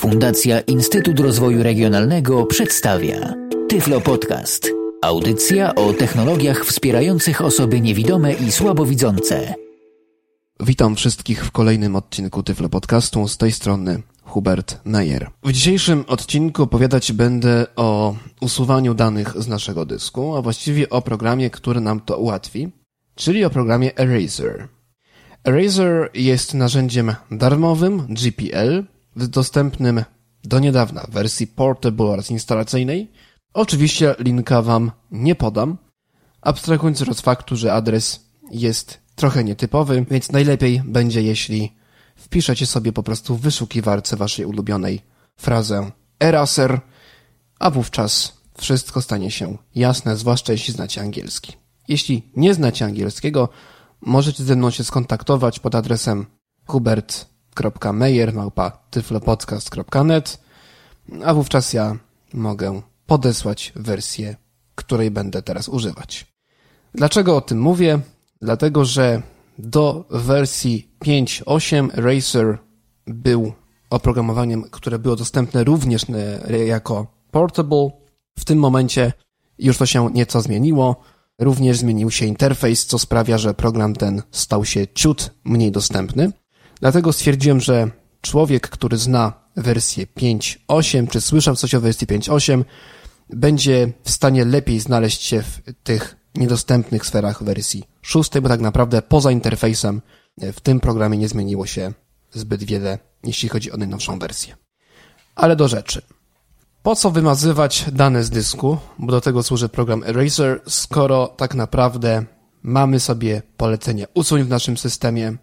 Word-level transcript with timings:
Fundacja 0.00 0.60
Instytut 0.60 1.20
Rozwoju 1.20 1.62
Regionalnego 1.62 2.46
przedstawia 2.46 3.34
Tyflo 3.68 4.00
Podcast. 4.00 4.70
Audycja 5.02 5.74
o 5.74 5.92
technologiach 5.92 6.64
wspierających 6.64 7.40
osoby 7.40 7.80
niewidome 7.80 8.32
i 8.32 8.52
słabowidzące. 8.52 9.54
Witam 10.60 10.96
wszystkich 10.96 11.44
w 11.44 11.50
kolejnym 11.50 11.96
odcinku 11.96 12.42
Tyflo 12.42 12.68
Podcastu. 12.68 13.28
Z 13.28 13.38
tej 13.38 13.52
strony 13.52 14.02
Hubert 14.22 14.80
Meyer. 14.84 15.30
W 15.42 15.52
dzisiejszym 15.52 16.04
odcinku 16.08 16.62
opowiadać 16.62 17.12
będę 17.12 17.66
o 17.76 18.14
usuwaniu 18.40 18.94
danych 18.94 19.42
z 19.42 19.48
naszego 19.48 19.86
dysku, 19.86 20.36
a 20.36 20.42
właściwie 20.42 20.90
o 20.90 21.02
programie, 21.02 21.50
który 21.50 21.80
nam 21.80 22.00
to 22.00 22.18
ułatwi, 22.18 22.68
czyli 23.14 23.44
o 23.44 23.50
programie 23.50 23.96
Eraser. 23.98 24.68
Eraser 25.44 26.10
jest 26.14 26.54
narzędziem 26.54 27.14
darmowym 27.30 28.06
GPL, 28.08 28.84
dostępnym 29.28 30.04
do 30.44 30.58
niedawna 30.58 31.06
w 31.08 31.10
wersji 31.10 31.46
portable 31.46 32.06
oraz 32.06 32.30
instalacyjnej. 32.30 33.12
Oczywiście 33.54 34.14
linka 34.18 34.62
Wam 34.62 34.90
nie 35.10 35.34
podam, 35.34 35.78
abstrahując 36.40 37.02
od 37.02 37.20
faktu, 37.20 37.56
że 37.56 37.72
adres 37.72 38.20
jest 38.50 39.00
trochę 39.14 39.44
nietypowy, 39.44 40.06
więc 40.10 40.32
najlepiej 40.32 40.82
będzie, 40.84 41.22
jeśli 41.22 41.72
wpiszecie 42.16 42.66
sobie 42.66 42.92
po 42.92 43.02
prostu 43.02 43.36
w 43.36 43.40
wyszukiwarce 43.40 44.16
Waszej 44.16 44.44
ulubionej 44.44 45.00
frazę 45.36 45.90
Eraser, 46.20 46.80
a 47.58 47.70
wówczas 47.70 48.40
wszystko 48.58 49.02
stanie 49.02 49.30
się 49.30 49.56
jasne, 49.74 50.16
zwłaszcza 50.16 50.52
jeśli 50.52 50.74
znacie 50.74 51.00
angielski. 51.00 51.52
Jeśli 51.88 52.30
nie 52.36 52.54
znacie 52.54 52.84
angielskiego, 52.84 53.48
możecie 54.00 54.44
ze 54.44 54.56
mną 54.56 54.70
się 54.70 54.84
skontaktować 54.84 55.58
pod 55.58 55.74
adresem 55.74 56.26
hubert.meyer.tyflopodcast.net 57.56 60.38
a 61.24 61.34
wówczas 61.34 61.72
ja 61.72 61.96
mogę 62.34 62.82
podesłać 63.06 63.72
wersję, 63.76 64.36
której 64.74 65.10
będę 65.10 65.42
teraz 65.42 65.68
używać. 65.68 66.26
Dlaczego 66.94 67.36
o 67.36 67.40
tym 67.40 67.60
mówię? 67.60 68.00
Dlatego, 68.42 68.84
że 68.84 69.22
do 69.58 70.04
wersji 70.10 70.90
5.8 71.04 71.88
Racer 71.94 72.58
był 73.06 73.52
oprogramowaniem, 73.90 74.62
które 74.62 74.98
było 74.98 75.16
dostępne 75.16 75.64
również 75.64 76.06
jako 76.66 77.06
portable. 77.30 77.90
W 78.38 78.44
tym 78.44 78.58
momencie 78.58 79.12
już 79.58 79.78
to 79.78 79.86
się 79.86 80.10
nieco 80.12 80.40
zmieniło. 80.40 80.96
Również 81.38 81.78
zmienił 81.78 82.10
się 82.10 82.26
interfejs, 82.26 82.86
co 82.86 82.98
sprawia, 82.98 83.38
że 83.38 83.54
program 83.54 83.94
ten 83.94 84.22
stał 84.30 84.64
się 84.64 84.88
ciut 84.88 85.30
mniej 85.44 85.72
dostępny. 85.72 86.32
Dlatego 86.80 87.12
stwierdziłem, 87.12 87.60
że 87.60 87.90
człowiek, 88.20 88.68
który 88.68 88.96
zna 88.96 89.32
wersję 89.56 90.06
5.8, 90.06 91.08
czy 91.08 91.20
słyszał 91.20 91.56
coś 91.56 91.74
o 91.74 91.80
wersji 91.80 92.06
5.8, 92.06 92.64
będzie 93.30 93.92
w 94.04 94.10
stanie 94.10 94.44
lepiej 94.44 94.80
znaleźć 94.80 95.22
się 95.22 95.42
w 95.42 95.60
tych 95.82 96.16
niedostępnych 96.34 97.06
sferach 97.06 97.42
wersji 97.42 97.84
6, 98.02 98.30
bo 98.42 98.48
tak 98.48 98.60
naprawdę 98.60 99.02
poza 99.02 99.30
interfejsem 99.30 100.02
w 100.38 100.60
tym 100.60 100.80
programie 100.80 101.18
nie 101.18 101.28
zmieniło 101.28 101.66
się 101.66 101.92
zbyt 102.30 102.64
wiele, 102.64 102.98
jeśli 103.24 103.48
chodzi 103.48 103.72
o 103.72 103.76
najnowszą 103.76 104.18
wersję. 104.18 104.56
Ale 105.34 105.56
do 105.56 105.68
rzeczy. 105.68 106.02
Po 106.82 106.96
co 106.96 107.10
wymazywać 107.10 107.84
dane 107.92 108.24
z 108.24 108.30
dysku, 108.30 108.78
bo 108.98 109.12
do 109.12 109.20
tego 109.20 109.42
służy 109.42 109.68
program 109.68 110.02
Eraser, 110.04 110.60
skoro 110.66 111.28
tak 111.28 111.54
naprawdę 111.54 112.24
mamy 112.62 113.00
sobie 113.00 113.42
polecenie 113.56 114.06
usuń 114.14 114.42
w 114.42 114.48
naszym 114.48 114.76
systemie 114.76 115.36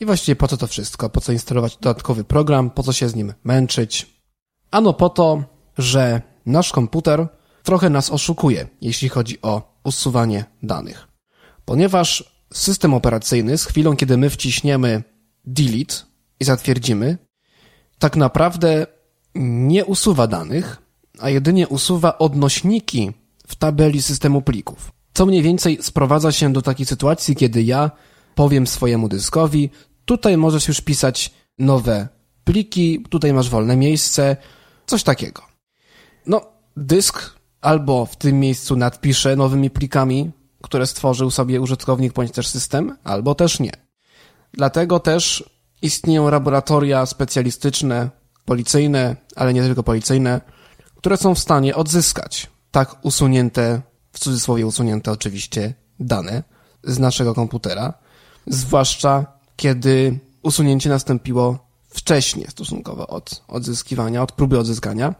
i 0.00 0.06
właściwie 0.06 0.36
po 0.36 0.48
co 0.48 0.56
to 0.56 0.66
wszystko? 0.66 1.10
Po 1.10 1.20
co 1.20 1.32
instalować 1.32 1.76
dodatkowy 1.76 2.24
program? 2.24 2.70
Po 2.70 2.82
co 2.82 2.92
się 2.92 3.08
z 3.08 3.14
nim 3.14 3.34
męczyć? 3.44 4.06
Ano 4.70 4.92
po 4.92 5.08
to, 5.08 5.44
że 5.78 6.22
nasz 6.46 6.72
komputer 6.72 7.28
trochę 7.62 7.90
nas 7.90 8.10
oszukuje, 8.10 8.68
jeśli 8.80 9.08
chodzi 9.08 9.42
o 9.42 9.80
usuwanie 9.84 10.44
danych. 10.62 11.08
Ponieważ 11.64 12.36
system 12.52 12.94
operacyjny 12.94 13.58
z 13.58 13.64
chwilą, 13.64 13.96
kiedy 13.96 14.16
my 14.16 14.30
wciśniemy 14.30 15.02
delete 15.44 15.94
i 16.40 16.44
zatwierdzimy, 16.44 17.18
tak 17.98 18.16
naprawdę 18.16 18.86
nie 19.34 19.84
usuwa 19.84 20.26
danych, 20.26 20.82
a 21.18 21.30
jedynie 21.30 21.68
usuwa 21.68 22.18
odnośniki 22.18 23.12
w 23.46 23.56
tabeli 23.56 24.02
systemu 24.02 24.42
plików. 24.42 24.92
Co 25.14 25.26
mniej 25.26 25.42
więcej 25.42 25.78
sprowadza 25.82 26.32
się 26.32 26.52
do 26.52 26.62
takiej 26.62 26.86
sytuacji, 26.86 27.36
kiedy 27.36 27.62
ja 27.62 27.90
powiem 28.34 28.66
swojemu 28.66 29.08
dyskowi, 29.08 29.70
tutaj 30.06 30.36
możesz 30.36 30.68
już 30.68 30.80
pisać 30.80 31.34
nowe 31.58 32.08
pliki, 32.44 33.04
tutaj 33.10 33.32
masz 33.32 33.50
wolne 33.50 33.76
miejsce, 33.76 34.36
coś 34.86 35.02
takiego. 35.02 35.42
No, 36.26 36.40
dysk 36.76 37.36
albo 37.60 38.06
w 38.06 38.16
tym 38.16 38.40
miejscu 38.40 38.76
nadpisze 38.76 39.36
nowymi 39.36 39.70
plikami, 39.70 40.30
które 40.62 40.86
stworzył 40.86 41.30
sobie 41.30 41.60
użytkownik 41.60 42.12
bądź 42.12 42.32
też 42.32 42.48
system, 42.48 42.96
albo 43.04 43.34
też 43.34 43.60
nie. 43.60 43.72
Dlatego 44.52 45.00
też 45.00 45.50
istnieją 45.82 46.30
laboratoria 46.30 47.06
specjalistyczne, 47.06 48.10
policyjne, 48.44 49.16
ale 49.36 49.54
nie 49.54 49.62
tylko 49.62 49.82
policyjne, 49.82 50.40
które 50.96 51.16
są 51.16 51.34
w 51.34 51.38
stanie 51.38 51.74
odzyskać 51.74 52.50
tak 52.70 53.04
usunięte, 53.04 53.82
w 54.12 54.18
cudzysłowie 54.18 54.66
usunięte 54.66 55.12
oczywiście, 55.12 55.74
dane 56.00 56.42
z 56.84 56.98
naszego 56.98 57.34
komputera, 57.34 57.94
zwłaszcza 58.46 59.35
kiedy 59.56 60.18
usunięcie 60.42 60.88
nastąpiło 60.88 61.58
wcześniej 61.88 62.46
stosunkowo 62.50 63.06
od 63.06 63.44
odzyskiwania, 63.48 64.22
od 64.22 64.32
próby 64.32 64.58
odzyskania, 64.58 65.14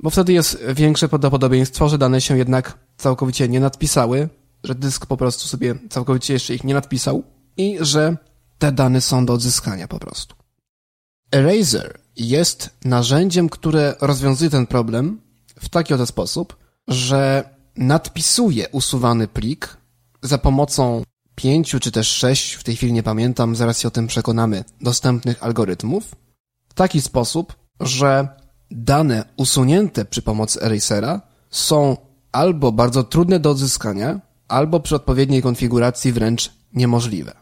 bo 0.00 0.10
wtedy 0.10 0.32
jest 0.32 0.64
większe 0.74 1.08
prawdopodobieństwo, 1.08 1.88
że 1.88 1.98
dane 1.98 2.20
się 2.20 2.38
jednak 2.38 2.78
całkowicie 2.96 3.48
nie 3.48 3.60
nadpisały, 3.60 4.28
że 4.64 4.74
dysk 4.74 5.06
po 5.06 5.16
prostu 5.16 5.48
sobie 5.48 5.74
całkowicie 5.90 6.32
jeszcze 6.32 6.54
ich 6.54 6.64
nie 6.64 6.74
nadpisał 6.74 7.22
i 7.56 7.78
że 7.80 8.16
te 8.58 8.72
dane 8.72 9.00
są 9.00 9.26
do 9.26 9.32
odzyskania 9.32 9.88
po 9.88 9.98
prostu. 9.98 10.34
Eraser 11.32 12.00
jest 12.16 12.70
narzędziem, 12.84 13.48
które 13.48 13.94
rozwiązuje 14.00 14.50
ten 14.50 14.66
problem 14.66 15.20
w 15.60 15.68
taki 15.68 15.94
oto 15.94 16.06
sposób, 16.06 16.56
że 16.88 17.50
nadpisuje 17.76 18.68
usuwany 18.68 19.28
plik 19.28 19.76
za 20.22 20.38
pomocą 20.38 21.02
pięciu 21.42 21.80
czy 21.80 21.90
też 21.92 22.08
sześć, 22.08 22.52
w 22.52 22.64
tej 22.64 22.76
chwili 22.76 22.92
nie 22.92 23.02
pamiętam, 23.02 23.56
zaraz 23.56 23.78
się 23.78 23.88
o 23.88 23.90
tym 23.90 24.06
przekonamy, 24.06 24.64
dostępnych 24.80 25.42
algorytmów 25.42 26.14
w 26.68 26.74
taki 26.74 27.00
sposób, 27.00 27.54
że 27.80 28.28
dane 28.70 29.24
usunięte 29.36 30.04
przy 30.04 30.22
pomocy 30.22 30.62
erasera 30.62 31.20
są 31.50 31.96
albo 32.32 32.72
bardzo 32.72 33.04
trudne 33.04 33.40
do 33.40 33.50
odzyskania, 33.50 34.20
albo 34.48 34.80
przy 34.80 34.96
odpowiedniej 34.96 35.42
konfiguracji 35.42 36.12
wręcz 36.12 36.50
niemożliwe. 36.72 37.32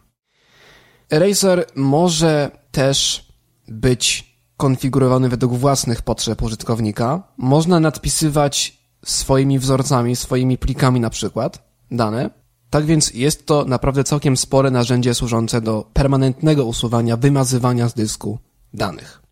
Eraser 1.11 1.67
może 1.77 2.51
też 2.71 3.29
być 3.69 4.37
konfigurowany 4.57 5.29
według 5.29 5.55
własnych 5.55 6.03
potrzeb 6.03 6.43
użytkownika. 6.43 7.23
Można 7.37 7.81
nadpisywać 7.81 8.79
swoimi 9.05 9.59
wzorcami, 9.59 10.17
swoimi 10.17 10.59
plikami 10.59 11.01
na 11.01 11.11
przykład 11.11 11.69
dane, 11.91 12.31
tak 12.71 12.85
więc 12.85 13.15
jest 13.15 13.47
to 13.47 13.65
naprawdę 13.65 14.05
całkiem 14.05 14.37
spore 14.37 14.71
narzędzie 14.71 15.15
służące 15.15 15.61
do 15.61 15.85
permanentnego 15.93 16.65
usuwania, 16.65 17.17
wymazywania 17.17 17.89
z 17.89 17.95
dysku 17.95 18.39
danych. 18.75 19.23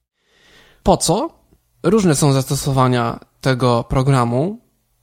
Po 0.83 0.97
co? 0.97 1.31
Różne 1.83 2.15
są 2.15 2.33
zastosowania 2.33 3.21
tego 3.41 3.85
programu. 3.85 4.61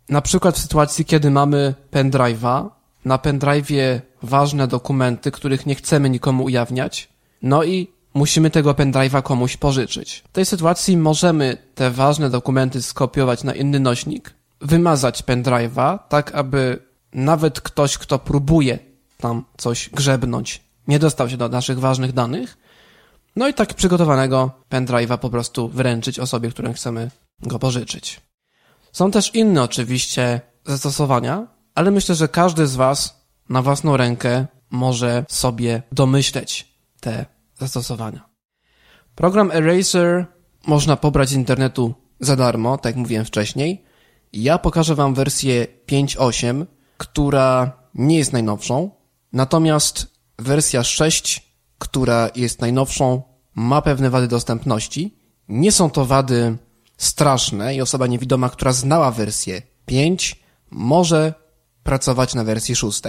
Na 0.10 0.22
przykład 0.22 0.56
w 0.56 0.62
sytuacji, 0.62 1.06
kiedy 1.06 1.32
mamy 1.32 1.76
pendrive'a, 1.92 2.70
na 3.06 3.18
pendrive'ie 3.18 4.00
ważne 4.24 4.68
dokumenty, 4.68 5.32
których 5.32 5.66
nie 5.66 5.76
chcemy 5.76 6.10
nikomu 6.10 6.44
ujawniać, 6.44 7.10
no 7.42 7.64
i 7.64 7.88
musimy 8.14 8.50
tego 8.50 8.72
pendrive'a 8.72 9.22
komuś 9.22 9.58
pożyczyć. 9.58 10.24
W 10.30 10.32
tej 10.32 10.46
sytuacji 10.46 10.98
możemy 10.98 11.58
te 11.76 11.92
ważne 11.92 12.30
dokumenty 12.30 12.82
skopiować 12.82 13.44
na 13.44 13.54
inny 13.54 13.80
nośnik, 13.80 14.34
wymazać 14.62 15.24
pendrive'a, 15.24 16.00
tak 16.10 16.36
aby 16.36 16.93
nawet 17.14 17.62
ktoś, 17.62 17.98
kto 17.98 18.20
próbuje 18.20 18.80
tam 19.18 19.46
coś 19.58 19.90
grzebnąć, 19.90 20.62
nie 20.88 21.00
dostał 21.00 21.30
się 21.30 21.38
do 21.38 21.50
naszych 21.50 21.80
ważnych 21.80 22.14
danych. 22.14 22.58
No 23.36 23.48
i 23.48 23.54
tak 23.54 23.74
przygotowanego 23.74 24.52
pendrive'a 24.72 25.18
po 25.18 25.30
prostu 25.30 25.70
wręczyć 25.70 26.20
osobie, 26.20 26.50
której 26.50 26.74
chcemy 26.74 27.12
go 27.42 27.60
pożyczyć. 27.60 28.22
Są 28.92 29.12
też 29.12 29.36
inne 29.36 29.64
oczywiście 29.64 30.42
zastosowania, 30.66 31.48
ale 31.76 31.92
myślę, 31.92 32.16
że 32.16 32.28
każdy 32.28 32.68
z 32.68 32.76
Was 32.76 33.28
na 33.50 33.62
własną 33.62 33.98
rękę 33.98 34.46
może 34.70 35.26
sobie 35.30 35.84
domyśleć 35.92 36.74
te 37.00 37.26
zastosowania. 37.60 38.30
Program 39.16 39.52
Eraser 39.52 40.26
można 40.68 40.98
pobrać 40.98 41.30
z 41.30 41.34
internetu 41.34 41.94
za 42.20 42.36
darmo, 42.36 42.78
tak 42.78 42.86
jak 42.86 42.96
mówiłem 42.96 43.26
wcześniej. 43.26 43.84
Ja 44.34 44.58
pokażę 44.58 44.96
Wam 44.96 45.14
wersję 45.14 45.68
5.8, 45.88 46.66
która 47.04 47.72
nie 47.96 48.18
jest 48.18 48.34
najnowszą, 48.34 48.92
natomiast 49.34 50.08
wersja 50.40 50.84
6, 50.84 51.54
która 51.78 52.30
jest 52.36 52.62
najnowszą, 52.62 53.22
ma 53.56 53.82
pewne 53.82 54.10
wady 54.10 54.28
dostępności 54.28 55.18
Nie 55.48 55.72
są 55.72 55.90
to 55.90 56.06
wady 56.06 56.58
straszne 56.98 57.76
i 57.76 57.82
osoba 57.82 58.08
niewidoma, 58.08 58.50
która 58.50 58.74
znała 58.74 59.12
wersję 59.12 59.62
5, 59.86 60.44
może 60.72 61.34
pracować 61.84 62.36
na 62.36 62.44
wersji 62.44 62.76
6. 62.76 63.02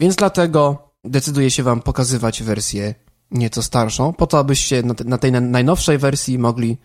Więc 0.00 0.16
dlatego 0.16 0.88
decyduję 1.04 1.50
się 1.50 1.62
Wam 1.62 1.82
pokazywać 1.82 2.42
wersję 2.42 2.94
nieco 3.30 3.62
starszą, 3.62 4.12
po 4.12 4.26
to, 4.26 4.38
abyście 4.38 4.82
na 5.04 5.18
tej 5.18 5.32
najnowszej 5.32 5.98
wersji 5.98 6.38
mogli 6.38 6.76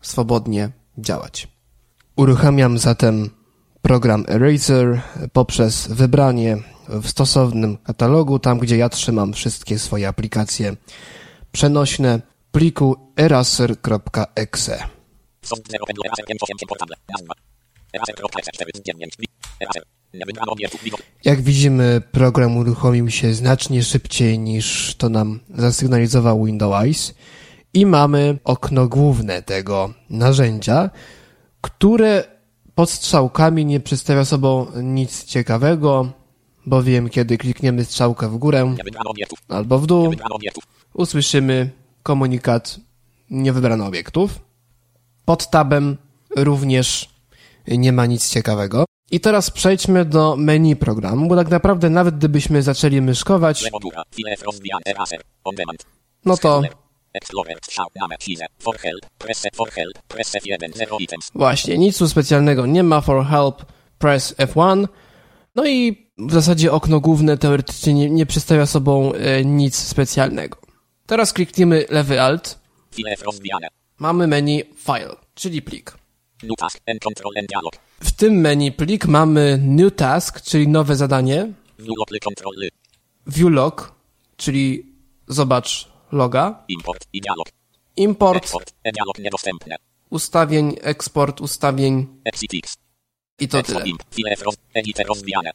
swobodnie 0.00 0.70
działać. 0.98 1.48
Uruchamiam 2.16 2.78
zatem 2.78 3.30
program 3.84 4.24
Eraser 4.28 5.00
poprzez 5.32 5.86
wybranie 5.88 6.56
w 6.88 7.08
stosownym 7.08 7.76
katalogu, 7.76 8.38
tam 8.38 8.58
gdzie 8.58 8.76
ja 8.76 8.88
trzymam 8.88 9.32
wszystkie 9.32 9.78
swoje 9.78 10.08
aplikacje 10.08 10.76
przenośne, 11.52 12.20
pliku 12.52 12.96
eraser.exe. 13.16 14.84
Jak 21.24 21.42
widzimy, 21.42 22.02
program 22.12 22.56
uruchomił 22.56 23.10
się 23.10 23.34
znacznie 23.34 23.82
szybciej 23.82 24.38
niż 24.38 24.94
to 24.98 25.08
nam 25.08 25.40
zasygnalizował 25.54 26.44
Windows 26.44 27.14
i 27.74 27.86
mamy 27.86 28.38
okno 28.44 28.88
główne 28.88 29.42
tego 29.42 29.94
narzędzia, 30.10 30.90
które 31.60 32.33
pod 32.74 32.90
strzałkami 32.90 33.64
nie 33.64 33.80
przedstawia 33.80 34.24
sobą 34.24 34.66
nic 34.82 35.24
ciekawego, 35.24 36.08
bowiem 36.66 37.08
kiedy 37.08 37.38
klikniemy 37.38 37.84
strzałkę 37.84 38.28
w 38.28 38.36
górę 38.38 38.74
albo 39.48 39.78
w 39.78 39.86
dół, 39.86 40.14
usłyszymy 40.94 41.70
komunikat 42.02 42.80
nie 43.30 43.52
wybrano 43.52 43.86
obiektów. 43.86 44.40
Pod 45.24 45.50
tabem 45.50 45.96
również 46.36 47.10
nie 47.68 47.92
ma 47.92 48.06
nic 48.06 48.30
ciekawego. 48.30 48.84
I 49.10 49.20
teraz 49.20 49.50
przejdźmy 49.50 50.04
do 50.04 50.36
menu 50.36 50.76
programu, 50.76 51.28
bo 51.28 51.36
tak 51.36 51.48
naprawdę 51.48 51.90
nawet 51.90 52.16
gdybyśmy 52.18 52.62
zaczęli 52.62 53.00
myszkować, 53.00 53.70
no 56.24 56.36
to 56.36 56.62
Właśnie, 61.34 61.78
nic 61.78 61.98
tu 61.98 62.08
specjalnego 62.08 62.66
nie 62.66 62.82
ma. 62.82 63.00
For 63.00 63.26
help, 63.26 63.64
press 63.98 64.34
F1. 64.36 64.88
No 65.54 65.66
i 65.66 66.04
w 66.18 66.32
zasadzie 66.32 66.72
okno 66.72 67.00
główne 67.00 67.38
teoretycznie 67.38 67.94
nie, 67.94 68.10
nie 68.10 68.26
przedstawia 68.26 68.66
sobą 68.66 69.12
e, 69.12 69.44
nic 69.44 69.76
specjalnego. 69.76 70.58
Teraz 71.06 71.32
klikniemy 71.32 71.86
lewy 71.90 72.20
Alt. 72.20 72.58
Mamy 73.98 74.26
menu 74.26 74.62
File, 74.76 75.16
czyli 75.34 75.62
plik. 75.62 75.92
W 78.00 78.12
tym 78.12 78.34
menu 78.34 78.72
plik 78.72 79.06
mamy 79.06 79.58
New 79.62 79.94
Task, 79.94 80.40
czyli 80.40 80.68
nowe 80.68 80.96
zadanie. 80.96 81.52
View 83.26 83.50
log, 83.50 83.94
czyli 84.36 84.92
zobacz 85.28 85.93
loga. 86.14 86.64
Import 86.68 87.06
i 87.12 87.20
dialog. 87.20 87.48
Import. 87.96 88.36
Export, 88.36 88.74
e-dialog 88.84 89.18
niedostępne. 89.18 89.76
Ustawień, 90.10 90.76
eksport 90.82 91.40
ustawień. 91.40 92.20
Exitx. 92.24 92.76
I 93.40 93.48
to 93.48 93.62
tyle. 93.62 93.82
Imp, 93.84 94.02
file 94.10 94.34
roz, 94.42 94.54
editor 94.74 95.06
rozwijane. 95.06 95.50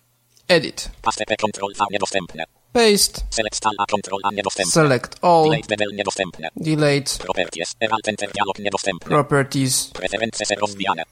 Edit. 0.47 0.89
Paste 1.01 1.25
P, 1.25 1.35
Ctrl 1.35 1.73
V 1.77 1.85
niedostępne. 1.91 2.43
Paste. 2.71 3.21
Select 3.29 3.65
All 3.65 3.75
A, 3.77 3.85
Ctrl 3.85 4.19
A 4.23 4.31
niedostępne. 4.31 4.71
Select 4.71 5.15
all. 5.21 5.43
Delete 5.43 5.67
Bevel 5.67 5.95
niedostępne. 5.95 6.49
Delete. 6.55 7.17
Properties, 7.19 7.75
Enter 7.79 8.31
dialog 8.31 8.59
niedostępne. 8.59 9.09
Properties. 9.09 9.87
Preferences 9.87 10.49
rozwijane. 10.57 11.03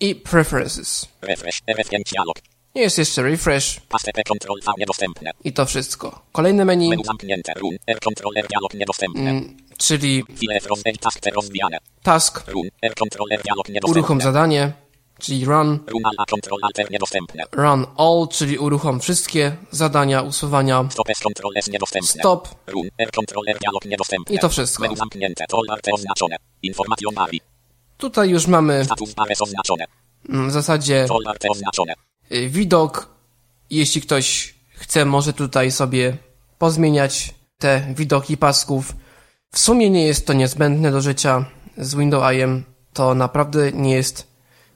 I 0.00 0.14
preferences. 0.14 1.08
Refresh, 1.20 1.62
RF5 1.66 2.02
dialog. 2.12 2.36
Jest 2.76 2.98
jeszcze 2.98 3.22
refresh. 3.22 3.80
Niedostępne. 4.78 5.30
I 5.44 5.52
to 5.52 5.66
wszystko. 5.66 6.22
Kolejne 6.32 6.64
menu, 6.64 6.88
Menu 6.90 7.04
zamknięte. 7.04 7.52
Run, 7.56 7.76
R, 7.86 7.98
Ctrl 8.00 8.28
R 8.38 8.46
dialog 8.48 8.74
niedostępne. 8.74 9.30
mm, 9.30 9.56
czyli 9.78 10.24
task 11.00 11.20
task, 12.02 12.48
Run, 12.48 12.68
R, 12.82 12.94
Ctrl 12.94 13.24
R 13.30 13.42
dialog 13.42 13.90
uruchom 13.90 14.20
zadanie, 14.20 14.72
czyli 15.18 15.44
run, 15.44 15.78
Run 15.86 16.06
All 16.06 16.12
A, 16.18 16.24
Ctrl 16.24 16.54
Alt 16.62 16.78
R 16.78 16.90
niedostępne. 16.90 17.42
run 17.52 17.86
all, 17.96 18.28
czyli 18.32 18.58
uruchom 18.58 19.00
wszystkie 19.00 19.56
zadania 19.70 20.22
usuwania, 20.22 20.84
Stop 20.90 21.10
S, 21.10 21.18
Ctrl 21.18 21.48
S 21.56 21.68
niedostępne. 21.68 22.08
stop 22.20 22.48
Run, 22.66 22.88
R, 22.98 23.10
Ctrl 23.10 23.40
R 23.48 23.58
dialog 23.58 23.84
niedostępny. 23.84 24.36
i 24.36 24.38
to 24.38 24.48
wszystko. 24.48 24.82
Menu 24.82 24.96
zamknięte. 24.96 25.44
Arte 25.70 25.92
oznaczone. 25.92 26.36
Tutaj 27.96 28.28
już 28.30 28.46
mamy 28.46 28.84
Status 28.84 29.14
bares 29.14 29.42
oznaczone. 29.42 29.84
w 30.28 30.50
zasadzie 30.50 31.06
Y, 32.32 32.48
widok. 32.48 33.16
Jeśli 33.70 34.00
ktoś 34.00 34.54
chce, 34.74 35.04
może 35.04 35.32
tutaj 35.32 35.70
sobie 35.70 36.16
pozmieniać 36.58 37.34
te 37.58 37.94
widoki 37.94 38.36
pasków. 38.36 38.96
W 39.52 39.58
sumie 39.58 39.90
nie 39.90 40.06
jest 40.06 40.26
to 40.26 40.32
niezbędne 40.32 40.90
do 40.90 41.00
życia 41.00 41.44
z 41.78 41.94
Windowsem. 41.94 42.64
To 42.92 43.14
naprawdę 43.14 43.72
nie 43.72 43.94
jest 43.94 44.26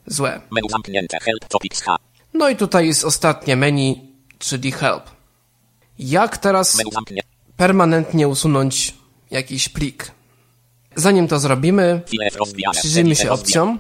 złe. 0.07 0.41
Menu 0.51 0.69
zamknięte. 0.71 1.19
Help 1.23 1.45
Topics 1.49 1.81
H. 1.83 1.97
No 2.35 2.49
i 2.49 2.57
tutaj 2.57 2.87
jest 2.87 3.05
ostatnie 3.05 3.57
menu, 3.57 4.15
czyli 4.39 4.73
help. 4.73 5.03
Jak 5.99 6.39
teraz 6.39 6.77
permanentnie 7.57 8.29
usunąć 8.29 8.95
jakiś 9.31 9.69
plik? 9.69 10.11
Zanim 10.97 11.29
to 11.29 11.39
zrobimy. 11.39 12.03
Przyjrzyjmy 12.73 13.17
się 13.17 13.31
opcjom. 13.31 13.79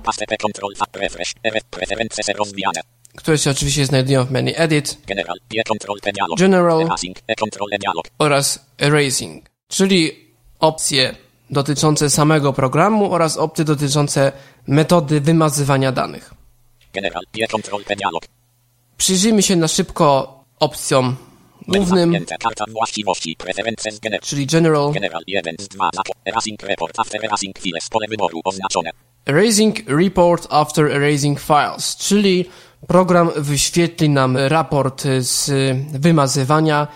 Które 3.17 3.39
się 3.39 3.51
oczywiście 3.51 3.87
znajdują 3.87 4.25
w 4.25 4.31
menu 4.31 4.53
Edit 4.57 4.99
General. 5.07 5.37
Dialog. 5.49 6.39
General. 6.39 6.83
Erasing. 6.83 7.19
E, 7.19 7.35
E 7.73 7.93
oraz 8.19 8.67
Erasing, 8.79 9.51
czyli 9.69 10.29
opcje 10.61 11.15
dotyczące 11.51 12.11
samego 12.11 12.53
programu 12.53 13.13
oraz 13.13 13.37
opcje 13.37 13.65
dotyczące 13.65 14.33
metody 14.67 15.21
wymazywania 15.21 15.93
danych. 15.93 16.35
General. 16.93 17.23
Dialog. 17.33 18.23
Przyjrzyjmy 18.97 19.43
się 19.43 19.57
na 19.57 19.69
szybko 19.69 20.41
opcjom 20.61 21.17
głównym, 21.69 22.27
czyli 24.23 24.47
General, 24.47 24.93
General 24.93 25.23
1 25.27 25.57
z 25.59 25.69
2 25.69 25.91
za 25.95 26.03
Erasing 26.25 26.63
report 26.63 26.99
after 26.99 27.25
erasing 27.25 27.59
files. 27.59 27.89
Pole 27.89 28.07
wyboru 28.09 28.41
oznaczone. 28.45 28.91
Erasing 29.27 29.89
Report 29.89 30.47
After 30.51 30.87
Erasing 30.87 31.41
Files, 31.41 31.97
czyli 31.97 32.45
program 32.87 33.31
wyświetli 33.37 34.09
nam 34.09 34.37
raport 34.37 35.05
z 35.19 35.51
wymazywania 35.93 36.89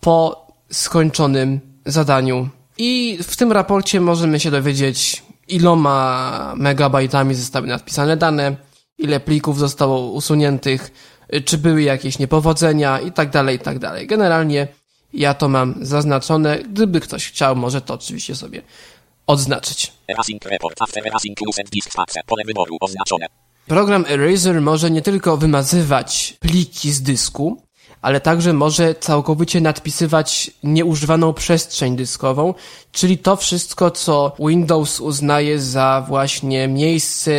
po 0.00 0.46
skończonym 0.70 1.60
zadaniu. 1.86 2.48
I 2.78 3.18
w 3.22 3.36
tym 3.36 3.52
raporcie 3.52 4.00
możemy 4.00 4.40
się 4.40 4.50
dowiedzieć, 4.50 5.22
iloma 5.48 6.54
megabajtami 6.56 7.34
zostały 7.34 7.66
nadpisane 7.66 8.16
dane, 8.16 8.56
ile 8.98 9.20
plików 9.20 9.58
zostało 9.58 10.10
usuniętych, 10.10 10.90
czy 11.44 11.58
były 11.58 11.82
jakieś 11.82 12.18
niepowodzenia 12.18 13.00
i 13.00 13.12
tak 13.12 13.30
tak. 13.30 13.78
Generalnie 14.06 14.68
ja 15.12 15.34
to 15.34 15.48
mam 15.48 15.74
zaznaczone. 15.80 16.58
Gdyby 16.58 17.00
ktoś 17.00 17.28
chciał, 17.28 17.56
może 17.56 17.80
to 17.80 17.94
oczywiście 17.94 18.34
sobie 18.34 18.62
odznaczyć. 19.26 19.92
Report 20.44 20.82
after 20.82 21.02
disk. 21.72 21.90
Pole 22.26 22.44
wyboru 22.46 22.76
oznaczone. 22.80 23.26
Program 23.66 24.04
Eraser 24.08 24.60
może 24.60 24.90
nie 24.90 25.02
tylko 25.02 25.36
wymazywać 25.36 26.36
pliki 26.40 26.92
z 26.92 27.02
dysku, 27.02 27.62
ale 28.02 28.20
także 28.20 28.52
może 28.52 28.94
całkowicie 28.94 29.60
nadpisywać 29.60 30.50
nieużywaną 30.62 31.32
przestrzeń 31.32 31.96
dyskową, 31.96 32.54
czyli 32.92 33.18
to 33.18 33.36
wszystko, 33.36 33.90
co 33.90 34.36
Windows 34.38 35.00
uznaje 35.00 35.60
za 35.60 36.04
właśnie 36.08 36.68
miejsce 36.68 37.32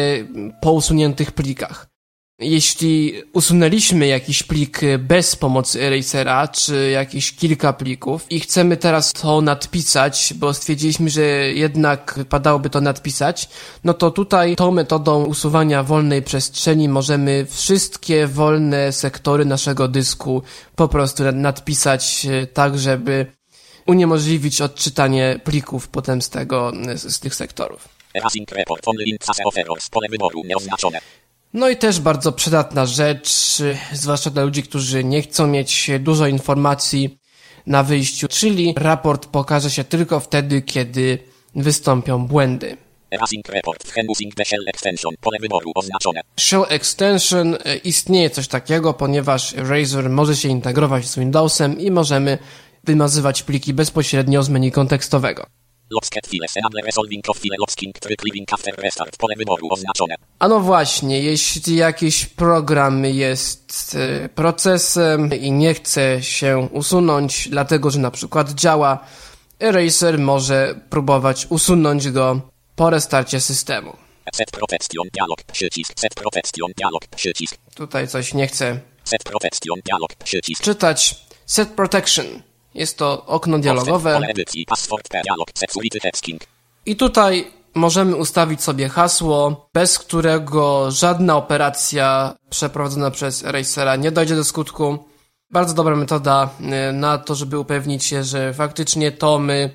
po 0.61 0.71
usuniętych 0.71 1.31
plikach. 1.31 1.94
Jeśli 2.39 3.21
usunęliśmy 3.33 4.07
jakiś 4.07 4.43
plik 4.43 4.81
bez 4.99 5.35
pomocy 5.35 5.81
Erasera, 5.81 6.47
czy 6.47 6.89
jakieś 6.91 7.31
kilka 7.35 7.73
plików 7.73 8.25
i 8.29 8.39
chcemy 8.39 8.77
teraz 8.77 9.13
to 9.13 9.41
nadpisać, 9.41 10.33
bo 10.35 10.53
stwierdziliśmy, 10.53 11.09
że 11.09 11.21
jednak 11.53 12.13
wypadałoby 12.17 12.69
to 12.69 12.81
nadpisać, 12.81 13.49
no 13.83 13.93
to 13.93 14.11
tutaj 14.11 14.55
tą 14.55 14.71
metodą 14.71 15.23
usuwania 15.25 15.83
wolnej 15.83 16.21
przestrzeni 16.21 16.89
możemy 16.89 17.45
wszystkie 17.49 18.27
wolne 18.27 18.91
sektory 18.91 19.45
naszego 19.45 19.87
dysku 19.87 20.43
po 20.75 20.87
prostu 20.87 21.23
nad- 21.23 21.35
nadpisać 21.35 22.25
e, 22.25 22.47
tak, 22.47 22.79
żeby 22.79 23.25
uniemożliwić 23.85 24.61
odczytanie 24.61 25.39
plików 25.43 25.87
potem 25.87 26.21
z 26.21 26.29
tego, 26.29 26.71
z, 26.95 27.15
z 27.15 27.19
tych 27.19 27.35
sektorów. 27.35 27.89
Erasing 28.15 28.51
report 28.51 28.87
only 28.87 29.03
in. 29.03 29.17
No 31.55 31.69
i 31.69 31.77
też 31.77 31.99
bardzo 31.99 32.31
przydatna 32.31 32.85
rzecz, 32.85 33.57
zwłaszcza 33.93 34.29
dla 34.29 34.43
ludzi, 34.43 34.63
którzy 34.63 35.03
nie 35.03 35.21
chcą 35.21 35.47
mieć 35.47 35.91
dużo 35.99 36.27
informacji 36.27 37.19
na 37.67 37.83
wyjściu, 37.83 38.27
czyli 38.27 38.73
raport 38.77 39.25
pokaże 39.25 39.69
się 39.71 39.83
tylko 39.83 40.19
wtedy, 40.19 40.61
kiedy 40.61 41.19
wystąpią 41.55 42.27
błędy. 42.27 42.77
Erasing 43.11 43.49
report. 43.49 43.93
Using 44.07 44.35
the 44.35 44.45
shell 44.45 44.63
extension. 44.67 45.13
Pole 45.21 45.37
wyboru 45.41 45.71
oznaczone. 45.75 46.21
Shell 46.39 46.65
Extension 46.69 47.57
e, 47.65 47.75
istnieje 47.75 48.29
coś 48.29 48.47
takiego, 48.47 48.93
ponieważ 48.93 49.53
Razor 49.53 50.09
może 50.09 50.35
się 50.35 50.49
integrować 50.49 51.07
z 51.07 51.19
Windowsem 51.19 51.79
i 51.79 51.91
możemy 51.91 52.37
wymazywać 52.83 53.43
pliki 53.43 53.73
bezpośrednio 53.73 54.43
z 54.43 54.49
menu 54.49 54.71
kontekstowego. 54.71 55.45
Locksket 55.89 56.27
files. 56.27 56.57
Enable 56.57 56.81
resolving 56.81 57.29
of 57.29 57.37
file 57.37 57.55
locking. 57.59 57.93
Tryb 57.99 58.23
living 58.25 58.53
after 58.53 58.75
restart. 58.77 59.17
Pole 59.17 59.35
wyboru 59.37 59.67
oznaczone. 59.71 60.15
A 60.39 60.47
no 60.47 60.59
właśnie, 60.59 61.19
jeśli 61.19 61.75
jakiś 61.75 62.25
program 62.25 63.05
jest 63.05 63.95
e, 63.95 64.29
procesem 64.29 65.33
i 65.33 65.51
nie 65.51 65.73
chce 65.73 66.23
się 66.23 66.67
usunąć, 66.71 67.49
dlatego 67.49 67.91
że 67.91 67.99
na 67.99 68.11
przykład 68.11 68.51
działa, 68.51 68.99
Eraser 69.59 70.19
może 70.19 70.79
próbować 70.89 71.47
usunąć 71.49 72.09
go 72.09 72.41
po 72.75 72.89
restarcie 72.89 73.41
systemu. 73.41 73.95
Set 74.33 74.51
protection 74.51 75.07
dialog. 75.13 75.43
Przycisk. 75.43 75.99
Set 75.99 76.15
protection 76.15 76.71
dialog. 76.77 77.07
Przycisk. 77.15 77.57
Tutaj 77.75 78.07
coś 78.07 78.33
nie 78.33 78.47
chce 78.47 78.79
Set 79.03 79.23
protection 79.23 79.79
dialog. 79.85 80.15
Przycisk. 80.15 80.63
czytać. 80.63 81.15
Set 81.45 81.69
Protection. 81.69 82.25
Jest 82.75 82.97
to 82.97 83.25
okno 83.25 83.59
dialogowe. 83.59 84.19
I 86.85 86.95
tutaj 86.95 87.51
możemy 87.75 88.15
ustawić 88.15 88.63
sobie 88.63 88.89
hasło, 88.89 89.69
bez 89.73 89.99
którego 89.99 90.91
żadna 90.91 91.37
operacja 91.37 92.35
przeprowadzona 92.49 93.11
przez 93.11 93.43
Erasera 93.43 93.95
nie 93.95 94.11
dojdzie 94.11 94.35
do 94.35 94.43
skutku. 94.43 94.97
Bardzo 95.51 95.73
dobra 95.73 95.95
metoda 95.95 96.49
y, 96.89 96.93
na 96.93 97.17
to, 97.17 97.35
żeby 97.35 97.59
upewnić 97.59 98.03
się, 98.03 98.23
że 98.23 98.53
faktycznie 98.53 99.11
to 99.11 99.39
my 99.39 99.69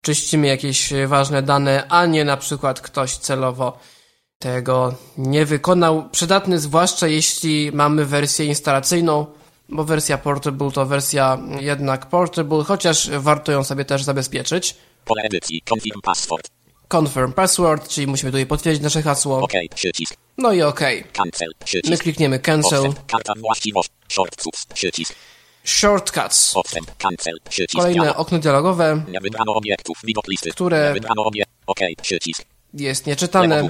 czyścimy 0.00 0.46
jakieś 0.46 0.92
ważne 1.06 1.42
dane, 1.42 1.86
a 1.88 2.06
nie 2.06 2.24
na 2.24 2.36
przykład 2.36 2.80
ktoś 2.80 3.16
celowo 3.16 3.78
tego 4.38 4.94
nie 5.18 5.46
wykonał. 5.46 6.08
Przydatny 6.12 6.58
zwłaszcza 6.58 7.06
jeśli 7.06 7.72
mamy 7.72 8.04
wersję 8.04 8.46
instalacyjną, 8.46 9.26
bo 9.68 9.84
wersja 9.84 10.18
portable 10.18 10.70
to 10.70 10.86
wersja 10.86 11.38
jednak 11.60 12.06
portable, 12.06 12.64
chociaż 12.64 13.10
warto 13.10 13.52
ją 13.52 13.64
sobie 13.64 13.84
też 13.84 14.02
zabezpieczyć. 14.02 14.76
Pole 15.04 15.22
edycji. 15.22 15.62
Confirm 15.70 16.00
password. 16.00 16.50
Confirm 16.94 17.32
password, 17.32 17.88
czyli 17.88 18.06
musimy 18.06 18.32
tutaj 18.32 18.46
potwierdzić 18.46 18.82
nasze 18.82 19.02
hasło. 19.02 19.38
OK. 19.40 19.52
Przycisk. 19.74 20.16
No 20.38 20.52
i 20.52 20.62
OK. 20.62 20.80
Cancel. 21.12 21.48
My 21.60 21.64
Przycisk. 21.64 22.02
klikniemy 22.02 22.38
cancel. 22.38 22.86
Odstęp. 22.86 23.06
Karta 23.06 23.32
właściwość. 23.40 23.90
Shortcuts. 24.08 24.66
Przycisk. 24.66 25.14
Shortcuts. 25.64 26.56
Odstęp. 26.56 26.96
Cancel. 26.96 27.34
Przycisk. 27.48 27.76
Kolejne 27.76 28.16
okno 28.16 28.38
dialogowe. 28.38 29.04
Które- 30.52 30.94
Jest 32.74 33.06
nieczytane. 33.06 33.68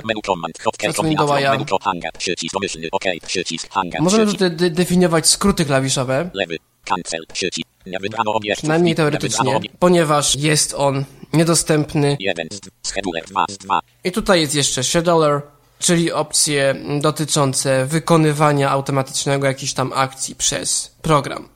Możemy 4.00 4.32
tutaj 4.32 4.50
de- 4.50 4.70
definiować 4.70 5.26
skróty 5.28 5.64
klawiszowe, 5.64 6.30
Lewy. 6.34 6.56
Cancel. 6.84 7.20
Przycisk. 7.32 7.68
Nie 7.86 7.98
wybrano 7.98 8.32
obiektów. 8.34 8.58
przynajmniej 8.62 8.94
teoretycznie, 8.94 9.60
ponieważ 9.78 10.36
jest 10.36 10.74
on 10.74 11.04
niedostępny. 11.32 12.16
Jeden 12.20 12.48
z 12.52 12.88
scheduler 12.88 13.24
2 13.24 13.44
z 13.50 13.58
2. 13.58 13.80
I 14.04 14.12
tutaj 14.12 14.40
jest 14.40 14.54
jeszcze 14.54 14.84
scheduler, 14.84 15.42
czyli 15.78 16.12
opcje 16.12 16.74
dotyczące 17.00 17.86
wykonywania 17.86 18.70
automatycznego 18.70 19.46
jakichś 19.46 19.72
tam 19.72 19.92
akcji 19.94 20.34
przez 20.34 20.96
program. 21.02 21.48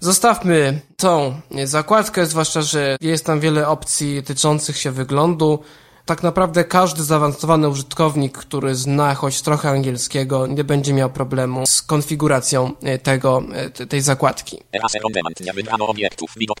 Zostawmy 0.00 0.80
tą 0.96 1.40
zakładkę, 1.64 2.26
zwłaszcza, 2.26 2.62
że 2.62 2.96
jest 3.00 3.26
tam 3.26 3.40
wiele 3.40 3.68
opcji 3.68 4.22
tyczących 4.22 4.76
się 4.76 4.90
wyglądu. 4.90 5.62
Tak 6.08 6.22
naprawdę 6.22 6.64
każdy 6.64 7.04
zaawansowany 7.04 7.68
użytkownik, 7.68 8.38
który 8.38 8.74
zna 8.74 9.14
choć 9.14 9.42
trochę 9.42 9.68
angielskiego, 9.70 10.46
nie 10.46 10.64
będzie 10.64 10.92
miał 10.92 11.10
problemu 11.10 11.66
z 11.66 11.82
konfiguracją 11.82 12.72
e, 12.82 12.98
tego, 12.98 13.42
e, 13.54 13.70
te- 13.70 13.86
tej 13.86 14.00
zakładki. 14.00 14.58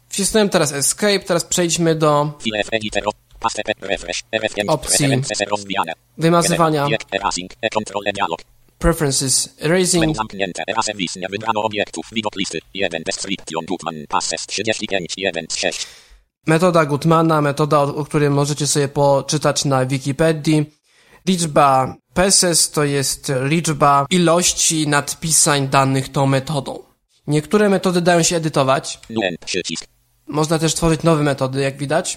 Wcisnąłem 0.08 0.48
teraz 0.48 0.72
Escape, 0.72 1.20
teraz 1.20 1.44
przejdźmy 1.44 1.94
do 1.94 2.32
File 2.42 2.58
F 2.58 2.68
editor. 2.72 3.02
Paste 3.40 3.62
P 3.64 3.72
refresh. 3.80 4.22
RF5. 4.32 4.64
Opcji. 4.68 5.06
Wymazywania 6.18 6.86
dialog. 8.14 8.40
Preferences 8.78 9.54
Erasing, 9.62 10.16
zamknięte. 10.16 10.62
Erase. 10.68 10.92
Nie 11.16 11.28
wybrano 11.28 11.62
obiektów. 11.62 12.06
Widok 12.12 12.36
listy. 12.36 12.58
1. 12.74 13.02
Description. 13.02 13.64
Gutman. 13.66 13.94
Passes. 14.08 14.46
35. 14.46 15.12
1 15.16 15.46
z 15.50 15.56
6. 15.56 15.86
metoda 16.48 16.84
Gutmana, 16.86 17.40
metoda, 17.40 17.78
o, 17.78 17.96
o 17.96 18.04
której 18.04 18.30
możecie 18.30 18.66
sobie 18.66 18.88
poczytać 18.88 19.64
na 19.64 19.86
Wikipedii. 19.86 20.64
Liczba 21.26 21.96
PESES 22.14 22.70
to 22.70 22.84
jest 22.84 23.32
liczba 23.42 24.06
ilości 24.10 24.88
nadpisań 24.88 25.68
danych 25.68 26.08
tą 26.08 26.26
metodą. 26.26 26.82
Niektóre 27.26 27.68
metody 27.68 28.00
dają 28.00 28.22
się 28.22 28.36
edytować. 28.36 29.00
Można 30.26 30.58
też 30.58 30.74
tworzyć 30.74 31.02
nowe 31.02 31.22
metody, 31.22 31.60
jak 31.60 31.78
widać. 31.78 32.16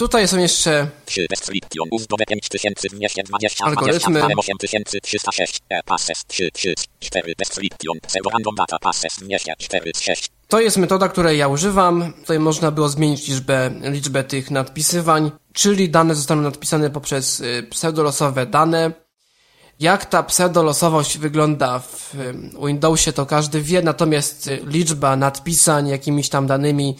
Tutaj 0.00 0.28
są 0.28 0.38
jeszcze 0.38 0.86
3 1.04 1.26
description 1.30 1.88
uzdobe 1.90 2.24
5220 2.26 3.64
Algorytmy. 3.64 4.36
8306 4.36 5.60
e 5.68 5.82
passes 5.82 6.24
3 6.26 6.50
3 6.52 6.74
4 7.00 7.34
description 7.38 8.00
pseudo 8.06 8.30
random 8.30 8.54
data 8.54 8.78
passes 8.78 9.12
4 9.58 9.92
z 9.94 10.00
6 10.00 10.30
To 10.48 10.60
jest 10.60 10.76
metoda, 10.76 11.08
której 11.08 11.38
ja 11.38 11.48
używam. 11.48 12.12
Tutaj 12.12 12.38
można 12.38 12.70
było 12.70 12.88
zmienić 12.88 13.28
liczbę, 13.28 13.70
liczbę 13.82 14.24
tych 14.24 14.50
nadpisywań, 14.50 15.30
czyli 15.52 15.90
dane 15.90 16.14
zostaną 16.14 16.42
nadpisane 16.42 16.90
poprzez 16.90 17.40
y, 17.40 17.66
pseudolosowe 17.70 18.46
dane. 18.46 18.92
Jak 19.80 20.04
ta 20.04 20.22
pseudolosowość 20.22 21.18
wygląda 21.18 21.78
w 21.78 22.14
y, 22.14 22.66
Windowsie, 22.66 23.12
to 23.12 23.26
każdy 23.26 23.62
wie, 23.62 23.82
natomiast 23.82 24.46
y, 24.46 24.60
liczba 24.66 25.16
nadpisań 25.16 25.88
jakimiś 25.88 26.28
tam 26.28 26.46
danymi 26.46 26.96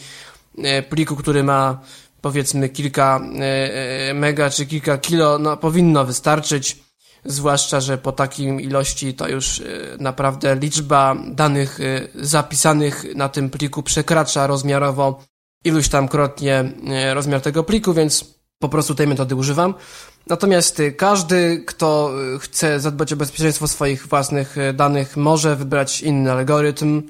pliku, 0.89 1.15
który 1.15 1.43
ma 1.43 1.81
powiedzmy 2.21 2.69
kilka 2.69 3.19
y, 3.19 4.09
y, 4.09 4.13
mega 4.13 4.49
czy 4.49 4.65
kilka 4.65 4.97
kilo, 4.97 5.39
no, 5.39 5.57
powinno 5.57 6.05
wystarczyć. 6.05 6.77
Zwłaszcza, 7.25 7.79
że 7.79 7.97
po 7.97 8.11
takim 8.11 8.61
ilości 8.61 9.13
to 9.13 9.27
już 9.27 9.59
y, 9.59 9.97
naprawdę 9.99 10.55
liczba 10.55 11.15
danych 11.27 11.79
zapisanych 12.15 13.05
na 13.15 13.29
tym 13.29 13.49
pliku 13.49 13.83
przekracza 13.83 14.47
rozmiarowo 14.47 15.23
iluś 15.63 15.89
tam 15.89 16.07
krotnie 16.07 16.71
rozmiar 17.13 17.41
tego 17.41 17.63
pliku, 17.63 17.93
więc 17.93 18.25
po 18.59 18.69
prostu 18.69 18.95
tej 18.95 19.07
metody 19.07 19.35
używam. 19.35 19.73
Natomiast 20.27 20.81
każdy, 20.97 21.63
kto 21.67 22.11
chce 22.39 22.79
zadbać 22.79 23.13
o 23.13 23.15
bezpieczeństwo 23.15 23.67
swoich 23.67 24.07
własnych 24.07 24.55
danych, 24.73 25.17
może 25.17 25.55
wybrać 25.55 26.01
inny 26.01 26.31
algorytm. 26.31 27.01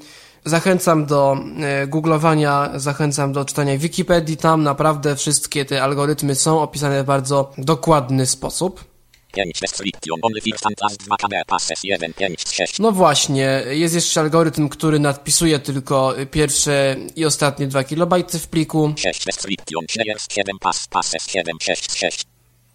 Zachęcam 0.46 1.06
do 1.06 1.38
y, 1.84 1.88
googlowania, 1.88 2.72
zachęcam 2.76 3.34
do 3.34 3.46
czytania 3.46 3.78
Wikipedii. 3.78 4.38
Tam 4.38 4.64
naprawdę 4.64 5.16
wszystkie 5.16 5.66
te 5.66 5.84
algorytmy 5.84 6.36
są 6.36 6.62
opisane 6.62 7.04
w 7.04 7.06
bardzo 7.06 7.52
dokładny 7.58 8.26
sposób. 8.26 8.92
5 9.34 9.60
description 9.60 10.20
only 10.22 10.42
first 10.42 10.66
and 10.66 10.82
last 10.82 11.04
2 11.04 11.18
kb 11.18 11.46
passes 11.48 11.84
1 11.84 12.14
5 12.14 12.48
z 12.48 12.52
6 12.52 12.80
No 12.80 12.92
właśnie, 12.92 13.64
jest 13.70 13.96
jeszcze 13.96 14.20
algorytm, 14.20 14.70
który 14.70 15.00
nadpisuje 15.00 15.60
tylko 15.60 16.14
pierwsze 16.32 16.96
i 17.16 17.26
ostatnie 17.26 17.68
2 17.68 17.84
KB 17.84 18.14
w 18.40 18.48
pliku. 18.48 18.94
6 18.98 19.26
description 19.26 19.86
shares 19.90 20.28
7 20.32 20.60
pass 20.60 20.88
passes 20.88 21.28
7 21.28 21.58
6 21.62 21.92
z 21.92 21.96
6 21.96 22.26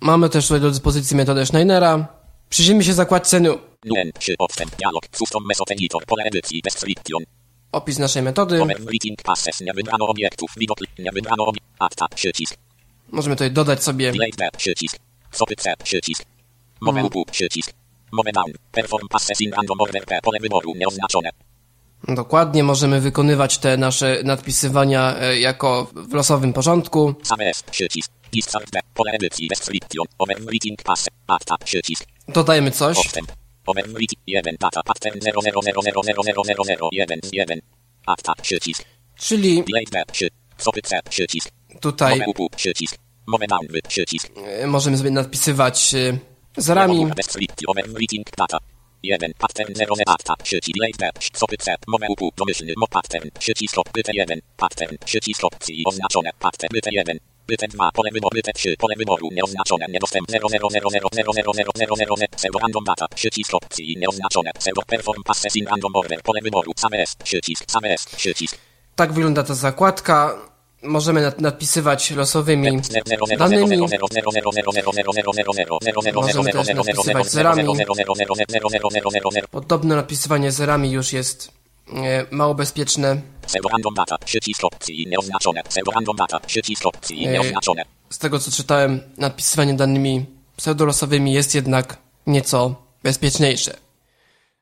Mamy 0.00 0.28
też 0.28 0.46
tutaj 0.46 0.60
do 0.60 0.70
dyspozycji 0.70 1.16
metodę 1.16 1.46
Schneinera. 1.46 2.06
Przyjrzyjmy 2.48 2.84
się 2.84 2.92
zakładce 2.92 3.40
NU. 3.40 3.58
Nuen 7.80 8.08
3 8.08 8.22
odstęp 8.22 8.32
dialog 8.32 8.46
custom 8.46 8.46
method 8.46 8.52
editor 8.52 8.66
pole 8.66 8.86
edycji 8.86 9.16
description 9.16 9.36
Opis 9.36 9.38
naszej 9.38 9.42
metody. 9.42 9.74
wybrano 9.74 10.06
obiektów 10.06 10.50
wybrano 11.12 11.44
przycisk. 12.14 12.56
Możemy 13.12 13.36
tutaj 13.36 13.50
dodać 13.50 13.82
sobie 13.82 14.12
delete 14.12 14.36
B 14.38 14.48
przycisk. 14.56 14.98
Stopy 15.32 15.56
C 15.56 15.74
przycisk. 15.84 16.24
Mowę 16.80 17.04
up 17.04 17.16
przycisk. 17.30 17.72
Mowę 18.12 18.32
down. 18.32 18.52
Perform 18.72 19.08
passes 19.08 19.40
in 19.40 19.52
random 19.52 19.80
order 19.80 20.04
P 20.04 20.18
pole 20.22 20.38
wyboru 20.40 20.72
nieoznaczone. 20.76 21.30
Dokładnie, 22.08 22.64
możemy 22.64 23.00
wykonywać 23.00 23.58
te 23.58 23.76
nasze 23.76 24.20
nadpisywania 24.24 25.16
e, 25.16 25.40
jako 25.40 25.90
w 25.94 26.12
losowym 26.12 26.52
porządku. 26.52 27.14
Dodajmy 32.28 32.70
coś. 32.70 32.98
Odstęp. 32.98 33.32
Overwriting 33.66 34.22
1 34.26 34.56
data 34.60 34.82
pattern 34.82 35.18
000000001 35.18 37.18
z 37.22 37.28
1. 37.32 37.60
Akta 38.06 38.32
przycisk. 38.42 38.84
Czyli 39.18 39.64
Delete 39.64 39.90
B 39.92 40.02
przy. 40.12 40.28
Stopy 40.58 40.82
C 40.82 41.00
przycisk. 41.10 41.50
tutaj 41.80 42.18
Mowę 42.18 42.32
przycisk. 42.56 42.96
Mowę 43.26 43.46
down 43.46 43.66
przycisk. 43.88 44.28
e, 44.62 44.66
możemy 44.66 44.98
sobie 44.98 45.10
nadpisywać 45.10 45.94
zerami. 46.56 47.06
Overwriting 47.66 48.30
data. 48.36 48.58
1. 49.02 49.32
Pattern 49.38 49.74
0 49.74 49.96
z 49.96 50.00
akta. 50.06 50.34
Sieci 50.44 50.72
label. 50.80 51.10
Stopy 51.34 51.56
C. 51.56 51.74
Mowe 51.86 52.06
upu. 52.08 52.30
Domyślny. 52.36 52.72
Mo 52.76 52.86
pattern. 52.86 53.28
Sieci 53.40 53.68
stop. 53.68 53.92
Byte 53.92 54.12
1. 54.14 54.40
Pattern. 54.56 54.96
Stop. 55.34 55.54
opcji 55.54 55.82
oznaczone. 55.86 56.30
Pattern. 56.38 56.72
Byte 56.72 56.90
1. 56.92 57.18
Byte 57.48 57.68
2. 57.68 57.90
Pole 57.94 58.10
wyboru. 58.12 58.34
Byte 58.34 58.52
3. 58.52 58.76
Pole 58.78 58.94
wyboru. 58.98 59.28
Nieoznaczone. 59.32 59.86
Niedostęp 59.88 60.30
0 60.30 60.48
0 60.48 60.68
0 60.70 60.90
0 60.90 61.08
0 61.12 61.32
0 61.32 61.52
0 61.54 61.72
0 61.76 61.96
0 61.96 62.16
0 62.16 62.28
Pseudo 62.36 62.58
random 62.58 62.84
data. 62.84 63.06
Stop. 63.46 63.64
opcji 63.64 63.96
nieoznaczone. 63.98 64.50
Pseudo 64.58 64.82
perform 64.86 65.22
processing 65.22 65.70
random 65.70 65.92
order. 65.94 66.22
Pole 66.22 66.40
wyboru. 66.42 66.72
Same 66.76 66.98
S. 66.98 67.16
Przycisk. 67.24 67.70
Same 67.70 67.88
S. 67.94 68.06
Przycisk. 68.16 68.58
Tak 68.96 69.12
wygląda 69.12 69.42
ta 69.42 69.54
zakładka. 69.54 70.38
Możemy 70.82 71.32
nadpisywać 71.38 72.10
losowymi 72.10 72.80
danymi. 73.38 73.76
Możemy 76.14 76.52
też 76.52 76.74
napisywać 76.74 77.30
zerami. 77.30 77.64
Podobno 79.50 79.96
napisywanie 79.96 80.52
zerami 80.52 80.90
już 80.90 81.12
jest 81.12 81.48
e, 81.48 81.65
mało 82.30 82.54
bezpieczne. 82.54 83.20
Nieoznaczone. 87.32 87.82
Z 88.10 88.18
tego 88.18 88.38
co 88.38 88.50
czytałem, 88.50 89.00
nadpisywanie 89.18 89.74
danymi 89.74 90.26
pseudolosowymi 90.56 91.32
jest 91.32 91.54
jednak 91.54 91.96
nieco 92.26 92.74
bezpieczniejsze. 93.02 93.76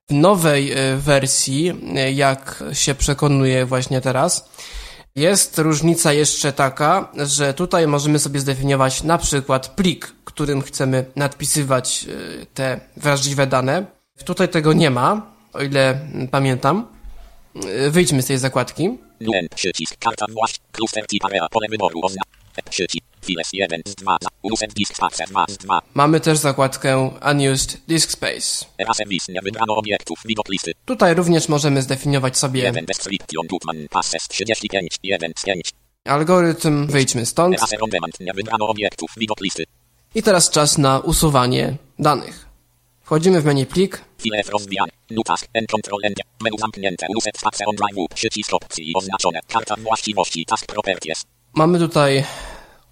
W 0.08 0.14
nowej 0.14 0.72
e, 0.72 0.96
wersji, 0.96 1.72
e, 1.96 2.12
jak 2.12 2.64
się 2.72 2.94
przekonuje 2.94 3.66
właśnie 3.66 4.00
teraz, 4.00 4.48
jest 5.16 5.58
różnica 5.58 6.12
jeszcze 6.12 6.52
taka, 6.52 7.12
że 7.16 7.54
tutaj 7.54 7.86
możemy 7.86 8.18
sobie 8.18 8.40
zdefiniować 8.40 9.02
na 9.02 9.18
przykład 9.18 9.68
plik, 9.68 10.14
którym 10.24 10.62
chcemy 10.62 11.04
nadpisywać 11.16 12.06
e, 12.42 12.46
te 12.46 12.80
wrażliwe 12.96 13.46
dane. 13.46 13.86
Tutaj 14.24 14.48
tego 14.48 14.72
nie 14.72 14.90
ma, 14.90 15.22
o 15.52 15.62
ile 15.62 16.00
pamiętam. 16.30 16.93
E, 17.54 17.90
Wyjdźmy 17.90 18.22
z 18.22 18.26
tej 18.26 18.38
zakładki. 18.38 18.98
Przycisk, 19.54 19.96
karta 19.98 20.26
właść, 20.32 20.60
kluster 20.72 21.06
pole 21.50 21.68
wyboru, 21.70 22.00
ozna, 22.02 22.22
przycisk, 22.70 23.06
files 23.24 23.48
1 23.52 23.82
z 23.86 23.94
2, 23.94 24.16
ulusem 24.42 24.70
disk 24.70 24.96
spacer 24.96 25.28
2 25.28 25.44
z 25.48 25.58
2, 25.58 25.80
Mamy 25.94 26.20
też 26.20 26.38
zakładkę 26.38 27.10
Unused 27.30 27.80
Disk 27.88 28.10
Space. 28.10 28.66
erasem 28.78 29.08
nie 29.28 29.40
wybrano 29.42 29.76
obiektów, 29.76 30.18
widok 30.24 30.48
listy, 30.48 30.72
Tutaj 30.84 31.14
również 31.14 31.48
możemy 31.48 31.82
zdefiniować 31.82 32.38
sobie 32.38 32.62
1 32.62 32.84
description, 32.84 33.46
tutman, 33.48 33.76
passes 33.90 34.28
35, 34.28 34.96
1 35.02 35.32
z 35.36 35.44
5, 35.44 35.70
algorytm. 36.04 36.86
Wyjdźmy 36.86 37.26
stąd. 37.26 37.54
eraser 37.54 37.78
on 37.82 37.90
demand, 37.90 38.20
nie 38.20 38.32
wybrano 38.32 38.66
obiektów, 38.68 39.10
widok 39.16 39.40
listy, 39.40 39.64
I 40.14 40.22
teraz 40.22 40.50
czas 40.50 40.78
na 40.78 40.98
usuwanie 41.00 41.76
danych. 41.98 42.53
Wchodzimy 43.04 43.40
w 43.40 43.44
menu 43.44 43.66
plik. 43.66 44.04
file 44.18 44.42
rozwijane, 44.52 44.92
nutask, 45.10 45.46
n 45.54 45.66
n, 46.04 46.14
menu 46.40 46.58
zamknięte, 46.58 47.06
spacer 47.36 47.68
on 47.68 47.76
drive, 47.76 48.08
przycisk 48.14 48.54
opcji 48.54 48.92
oznaczone, 48.96 49.40
karta 49.48 49.74
właściwości, 49.76 50.46
task 50.46 50.66
properties, 50.66 51.24
Mamy 51.54 51.78
tutaj 51.78 52.24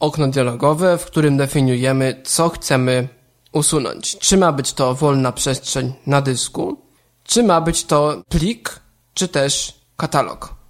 okno 0.01 0.29
dialogowe, 0.29 0.99
w 0.99 1.05
którym 1.05 1.37
definiujemy, 1.37 2.23
co 2.25 2.49
chcemy 2.49 3.09
usunąć. 3.53 4.19
Czy 4.19 4.37
ma 4.37 4.53
być 4.53 4.73
to 4.73 4.95
wolna 4.95 5.33
przestrzeń 5.33 5.93
na 6.07 6.23
dysku, 6.23 6.81
czy 7.25 7.43
ma 7.43 7.61
być 7.61 7.85
to 7.85 8.23
plik, 8.29 8.81
czy 9.15 9.29
też 9.29 9.75
katalog. 9.97 10.62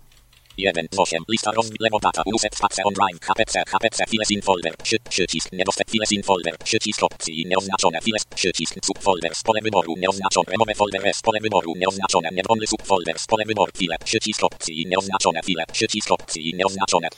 1 0.59 0.87
z 0.91 0.99
8, 0.99 1.23
lista 1.29 1.51
rozwi, 1.51 1.77
lewo 1.81 1.99
data, 1.99 2.23
uluset 2.27 2.55
spacer 2.57 2.87
on 2.87 2.95
drive, 2.95 3.21
hpc, 3.21 3.63
hpc, 3.73 4.05
files 4.11 4.31
in 4.31 4.43
folder, 4.43 4.77
przy, 4.83 4.97
przycisk, 5.11 5.53
niedostęp, 5.53 5.91
files 5.91 6.13
in 6.13 6.23
folder, 6.23 6.59
przycisk 6.65 7.03
opcji, 7.03 7.47
nieoznaczone, 7.47 7.99
files, 8.03 8.25
przycisk, 8.25 8.75
subfolder, 8.85 9.33
pole 9.45 9.61
wyboru, 9.63 9.95
nieoznaczone, 9.99 10.45
remove 10.53 10.77
folder 10.77 11.07
S, 11.09 11.21
pole 11.23 11.39
wyboru, 11.41 11.73
nieoznaczone, 11.77 12.29
niewolny 12.33 12.67
subfolder, 12.67 13.17
pole 13.29 13.45
wyboru, 13.47 13.73
file, 13.77 13.97
przycisk 14.05 14.45
opcji, 14.45 14.87
nieoznaczone, 14.89 15.41
file, 15.43 15.65
przycisk 15.73 16.11
opcji, 16.11 16.55
nieoznaczone, 16.57 17.09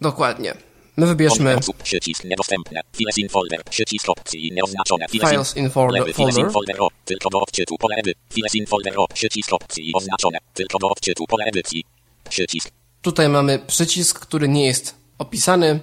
Dokładnie. 0.00 0.54
My 0.96 1.06
wybierzmy 1.06 1.56
przycisk, 1.82 2.24
niedostępne, 2.24 2.80
files 2.96 3.18
in 3.18 3.28
folder, 3.28 3.64
przycisk 3.70 4.08
opcji, 4.08 4.52
nieoznaczone, 4.52 5.08
files 5.08 5.24
in, 5.24 5.30
Files 5.30 5.56
in 5.56 5.70
folder- 5.70 5.92
lewy, 6.00 6.12
files 6.14 6.38
in 6.38 6.50
folder. 6.50 6.76
o, 6.80 6.88
tylko 7.04 7.30
do 7.30 7.40
odczytu, 7.40 7.76
pole 7.78 7.96
edy, 7.96 8.14
files 8.32 8.54
in 8.54 8.66
folder 8.66 8.92
o, 9.00 9.08
przycisk 9.14 9.52
opcji, 9.52 9.92
oznaczone, 9.94 10.38
tylko 10.54 10.78
do 10.78 10.88
odczytu, 10.88 11.24
pole 11.26 11.44
edycji, 11.44 11.84
przycisk, 12.28 12.70
Tutaj 13.06 13.28
mamy 13.28 13.58
przycisk, 13.58 14.20
który 14.20 14.48
nie 14.48 14.66
jest 14.66 14.94
opisany. 15.18 15.80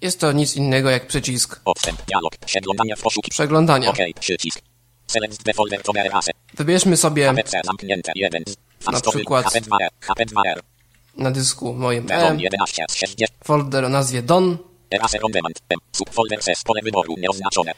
Jest 0.00 0.20
to 0.20 0.32
nic 0.32 0.56
innego 0.56 0.90
jak 0.90 1.06
przycisk 1.06 1.60
odstęp, 1.64 2.02
dialog, 2.06 2.36
przeglądanie 2.46 2.96
w 2.96 3.02
poszuki, 3.02 3.30
przeglądania. 3.30 3.90
OK, 3.90 3.98
przycisk. 4.20 4.60
Select 5.06 5.44
the 5.44 5.54
folder 5.54 5.82
to 5.82 5.92
erase. 5.96 6.30
Wybierzmy 6.54 6.96
sobie 6.96 7.34
zamknięte 7.64 8.12
1. 8.14 8.42
Na 8.92 9.00
przykład- 9.00 9.46
HP2R, 9.46 9.88
HP2R, 10.00 10.60
na 11.16 11.30
dysku 11.30 11.74
moim 11.74 12.06
E 12.10 12.36
11 12.38 12.84
z 12.90 12.94
60. 12.94 13.30
folder 13.44 13.84
o 13.84 13.88
nazwie 13.88 14.22
Don. 14.22 14.58
Subfolder. 15.92 16.38
Pole 16.64 16.82
wyboru 16.82 17.14
nieoznaczone. 17.18 17.72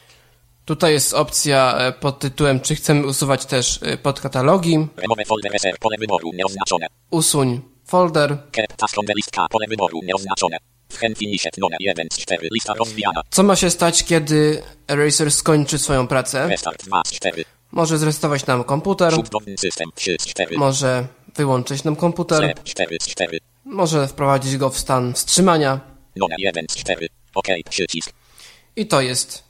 Tutaj 0.64 0.92
jest 0.92 1.14
opcja 1.14 1.74
e, 1.78 1.92
pod 1.92 2.18
tytułem, 2.18 2.60
czy 2.60 2.74
chcemy 2.74 3.06
usuwać 3.06 3.46
też 3.46 3.78
e, 3.82 3.96
podkatalogi. 3.96 4.86
Remove 4.96 5.26
folder 5.26 5.52
SR. 5.54 5.78
Pole 5.78 5.96
wyboru 5.98 6.30
nieoznaczone. 6.34 6.86
Usuń 7.10 7.71
folder. 7.92 8.38
Pole 9.50 9.66
wyboru 9.68 10.00
nieoznaczone. 10.02 10.56
Wchen 10.88 11.14
finished 11.14 11.58
none 11.58 11.76
1 11.80 12.06
z 12.12 12.18
4. 12.18 12.48
Lista 12.52 12.74
rozwijana. 12.74 13.20
Co 13.30 13.42
ma 13.42 13.56
się 13.56 13.70
stać, 13.70 14.04
kiedy 14.04 14.62
Eraser 14.88 15.32
skończy 15.32 15.78
swoją 15.78 16.06
pracę? 16.06 16.48
Restart 16.48 16.84
2 16.84 17.02
z 17.06 17.12
4. 17.12 17.44
Może 17.72 17.98
zresetować 17.98 18.46
nam 18.46 18.64
komputer, 18.64 19.12
Subdowny 19.12 19.58
system 19.58 19.90
3 19.94 20.16
z 20.20 20.26
4. 20.26 20.56
może 20.58 21.06
wyłączyć 21.36 21.84
nam 21.84 21.96
komputer, 21.96 22.54
C 22.56 22.62
4 22.64 22.96
z 23.00 23.06
4. 23.06 23.38
może 23.64 24.08
wprowadzić 24.08 24.56
go 24.56 24.70
w 24.70 24.78
stan 24.78 25.14
wstrzymania 25.14 25.80
None 26.16 26.34
1 26.38 26.66
z 26.70 26.76
4. 26.76 27.08
OK. 27.34 27.48
Przycisk. 27.70 28.12
i 28.76 28.86
to 28.86 29.00
jest 29.00 29.44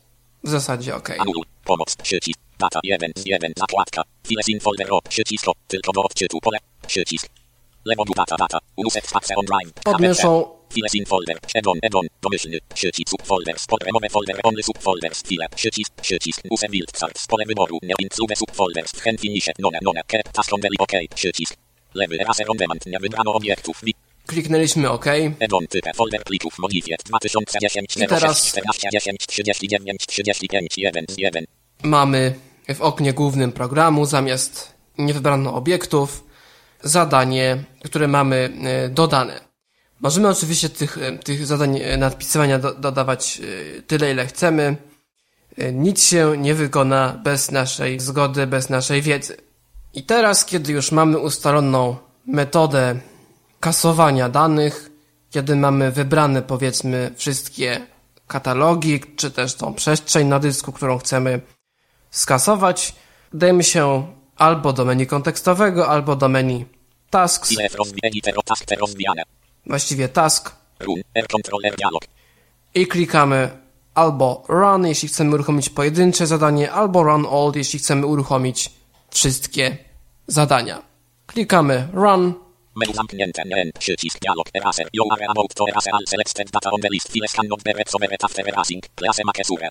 w 0.45 0.49
zasadzie 0.49 0.97
ok. 0.97 1.11
Anuluj. 1.19 1.45
Pomoc. 1.65 1.97
Przycisk. 1.97 2.41
Data 2.59 2.81
1 2.83 3.13
z 3.17 3.27
1. 3.27 3.53
Zakładka. 3.57 4.03
Files 4.27 4.49
in 4.49 4.61
folder. 4.61 4.89
Przycisk. 5.09 5.47
Tylko 5.69 5.93
do 5.93 6.03
odczytu. 6.03 6.41
Pole. 6.41 6.59
Przycisk. 6.87 7.42
Lewo 7.85 8.05
data 8.17 8.37
data. 8.37 8.59
Ulusek 8.77 9.07
spacer 9.07 9.39
on 9.39 9.45
drive. 9.47 9.73
Podmieszą 9.85 10.45
Files 10.75 10.95
in 10.95 11.07
folder. 11.07 11.39
Edon. 11.55 11.79
Edon. 11.83 12.07
Domyślny. 12.23 12.59
Przycisk. 12.75 13.11
Subfolder. 13.11 13.59
Spod 13.59 13.83
remove 13.85 14.09
folder. 14.11 14.37
Only 14.43 14.63
subfolder. 14.63 15.13
File. 15.27 15.47
Przycisk. 15.57 15.93
Przycisk. 16.03 16.41
Use 16.51 16.69
build 16.69 16.93
chart. 17.01 17.19
Pole 17.29 17.45
wyboru. 17.47 17.79
Nie 17.83 17.95
include 17.99 18.37
subfolder. 18.37 18.85
Wchen 18.85 19.19
finished. 19.19 19.59
None. 19.59 19.79
None. 19.83 20.01
Keep 20.07 20.29
task 20.33 20.53
on 20.53 20.61
the 20.61 20.69
OK. 20.79 20.93
Przycisk. 21.15 21.57
Lewy. 21.95 22.21
Eraser 22.21 22.51
on 22.51 22.57
demand. 22.57 22.87
Nie 22.87 22.99
wybrano 22.99 23.35
obiektów. 23.35 23.81
Kliknęliśmy 24.27 24.91
OK. 24.91 25.07
Edon. 25.39 25.67
Typ. 25.67 25.85
Folder 25.97 26.25
plików. 26.25 26.59
Modifiet. 26.59 27.03
2010. 27.07 27.97
I 27.97 28.07
teraz- 28.07 28.37
06 28.39 28.49
14 28.49 28.89
10 28.93 29.27
39 29.27 30.07
35 30.07 30.79
1 30.79 31.05
z 31.09 31.19
1. 31.19 31.45
Mamy 31.83 32.35
w 32.75 32.81
oknie 32.81 33.13
głównym 33.13 33.53
programu 33.53 34.07
zamiast 34.07 34.75
nie 34.99 35.15
wybrano 35.15 35.55
obiektów 35.55 36.25
zadanie, 36.83 37.65
które 37.85 38.09
mamy 38.09 38.53
e, 38.63 38.89
dodane. 38.89 39.41
Możemy 40.01 40.29
oczywiście 40.29 40.69
tych, 40.69 40.99
e, 40.99 41.19
tych 41.19 41.47
zadań 41.47 41.79
e, 41.79 41.97
nadpisywania 41.97 42.59
do, 42.59 42.75
dodawać 42.75 43.41
tyle, 43.87 44.11
ile 44.11 44.27
chcemy. 44.27 44.77
Nic 45.73 46.05
się 46.05 46.35
nie 46.39 46.55
wykona 46.55 47.21
bez 47.25 47.51
naszej 47.51 48.01
zgody, 48.01 48.47
bez 48.47 48.69
naszej 48.71 49.03
wiedzy. 49.03 49.37
I 49.95 50.03
teraz, 50.03 50.45
kiedy 50.45 50.73
już 50.73 50.93
mamy 50.93 51.19
ustaloną 51.19 51.97
metodę 52.27 53.01
kasowania 53.61 54.29
danych, 54.29 54.91
kiedy 55.31 55.57
mamy 55.57 55.93
wybrane 55.93 56.43
powiedzmy 56.43 57.11
wszystkie 57.17 57.87
katalogi, 58.27 59.01
czy 59.17 59.31
też 59.31 59.55
tą 59.55 59.75
przestrzeń 59.75 60.29
na 60.29 60.39
dysku, 60.39 60.73
którą 60.73 60.99
chcemy 60.99 61.41
skasować, 62.11 62.95
dajemy 63.35 63.65
się 63.65 64.07
albo 64.37 64.73
do 64.73 64.85
menu 64.85 65.07
kontekstowego, 65.07 65.89
albo 65.89 66.17
do 66.17 66.29
menu 66.29 66.67
tasks, 67.13 67.55
właściwie 69.67 70.09
task 70.09 70.57
i 72.75 72.87
klikamy 72.87 73.51
albo 73.95 74.45
run, 74.49 74.87
jeśli 74.87 75.09
chcemy 75.09 75.35
uruchomić 75.35 75.71
pojedyncze 75.71 76.27
zadanie, 76.27 76.73
albo 76.73 77.03
run 77.03 77.27
all, 77.27 77.53
jeśli 77.55 77.79
chcemy 77.79 78.07
uruchomić 78.07 78.71
wszystkie 79.11 79.77
zadania. 80.27 80.83
Klikamy 81.27 81.89
run, 81.93 82.35
Menu 82.75 82.95
zamknięte. 82.95 83.43
Przycisk. 83.79 84.19
Dialog. 84.21 84.47
Eraser. 84.55 84.89
You 84.93 85.05
are 85.13 85.27
about 85.29 85.55
to 85.55 85.65
erase 85.69 85.91
all 85.93 86.07
selected 86.07 86.51
data 86.51 86.71
on 86.71 86.81
the 86.81 86.89
list. 86.93 87.13
After 88.23 88.49
erasing. 88.49 88.83